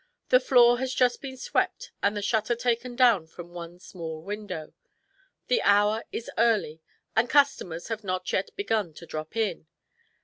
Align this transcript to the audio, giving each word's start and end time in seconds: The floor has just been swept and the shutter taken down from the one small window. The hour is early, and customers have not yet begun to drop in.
The 0.29 0.39
floor 0.39 0.79
has 0.79 0.95
just 0.95 1.21
been 1.21 1.37
swept 1.37 1.91
and 2.01 2.17
the 2.17 2.23
shutter 2.23 2.55
taken 2.55 2.95
down 2.95 3.27
from 3.27 3.49
the 3.49 3.53
one 3.53 3.77
small 3.77 4.19
window. 4.23 4.73
The 5.45 5.61
hour 5.61 6.05
is 6.11 6.31
early, 6.39 6.81
and 7.15 7.29
customers 7.29 7.89
have 7.89 8.03
not 8.03 8.33
yet 8.33 8.49
begun 8.55 8.95
to 8.95 9.05
drop 9.05 9.35
in. 9.37 9.67